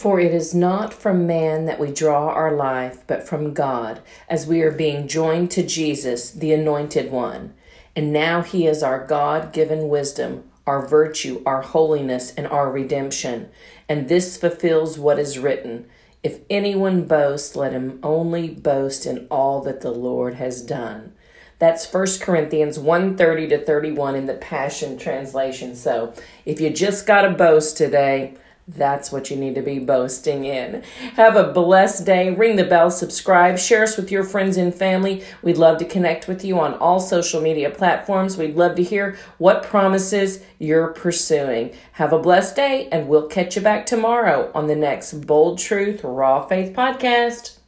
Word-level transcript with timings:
For 0.00 0.18
it 0.18 0.32
is 0.32 0.54
not 0.54 0.94
from 0.94 1.26
man 1.26 1.66
that 1.66 1.78
we 1.78 1.90
draw 1.90 2.28
our 2.28 2.52
life, 2.52 3.04
but 3.06 3.28
from 3.28 3.52
God, 3.52 4.00
as 4.30 4.46
we 4.46 4.62
are 4.62 4.70
being 4.70 5.06
joined 5.06 5.50
to 5.50 5.62
Jesus, 5.62 6.30
the 6.30 6.54
Anointed 6.54 7.12
One. 7.12 7.52
And 7.94 8.10
now 8.10 8.40
he 8.40 8.66
is 8.66 8.82
our 8.82 9.06
God 9.06 9.52
given 9.52 9.90
wisdom, 9.90 10.44
our 10.66 10.86
virtue, 10.86 11.42
our 11.44 11.60
holiness, 11.60 12.32
and 12.34 12.46
our 12.46 12.72
redemption. 12.72 13.50
And 13.90 14.08
this 14.08 14.38
fulfills 14.38 14.98
what 14.98 15.18
is 15.18 15.38
written 15.38 15.84
If 16.22 16.38
anyone 16.48 17.06
boasts, 17.06 17.54
let 17.54 17.72
him 17.72 18.00
only 18.02 18.48
boast 18.48 19.04
in 19.04 19.26
all 19.30 19.60
that 19.64 19.82
the 19.82 19.92
Lord 19.92 20.36
has 20.36 20.62
done. 20.62 21.12
That's 21.58 21.92
1 21.92 22.06
Corinthians 22.22 22.78
130 22.78 23.48
to 23.48 23.58
31 23.62 24.14
in 24.14 24.24
the 24.24 24.32
Passion 24.32 24.96
Translation. 24.96 25.76
So 25.76 26.14
if 26.46 26.58
you 26.58 26.70
just 26.70 27.06
got 27.06 27.26
a 27.26 27.32
boast 27.32 27.76
today, 27.76 28.38
that's 28.76 29.10
what 29.10 29.30
you 29.30 29.36
need 29.36 29.54
to 29.56 29.62
be 29.62 29.78
boasting 29.78 30.44
in. 30.44 30.82
Have 31.14 31.36
a 31.36 31.52
blessed 31.52 32.06
day. 32.06 32.30
Ring 32.30 32.56
the 32.56 32.64
bell, 32.64 32.90
subscribe, 32.90 33.58
share 33.58 33.82
us 33.82 33.96
with 33.96 34.10
your 34.10 34.24
friends 34.24 34.56
and 34.56 34.74
family. 34.74 35.24
We'd 35.42 35.58
love 35.58 35.78
to 35.78 35.84
connect 35.84 36.28
with 36.28 36.44
you 36.44 36.58
on 36.60 36.74
all 36.74 37.00
social 37.00 37.40
media 37.40 37.70
platforms. 37.70 38.36
We'd 38.36 38.56
love 38.56 38.76
to 38.76 38.82
hear 38.82 39.16
what 39.38 39.62
promises 39.62 40.42
you're 40.58 40.88
pursuing. 40.88 41.74
Have 41.92 42.12
a 42.12 42.18
blessed 42.18 42.56
day, 42.56 42.88
and 42.90 43.08
we'll 43.08 43.28
catch 43.28 43.56
you 43.56 43.62
back 43.62 43.86
tomorrow 43.86 44.50
on 44.54 44.66
the 44.66 44.76
next 44.76 45.26
Bold 45.26 45.58
Truth 45.58 46.02
Raw 46.04 46.46
Faith 46.46 46.74
podcast. 46.74 47.59